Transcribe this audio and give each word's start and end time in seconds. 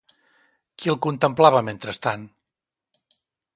Qui 0.83 0.91
el 0.93 0.97
contemplava, 1.07 1.61
mentrestant? 1.69 2.27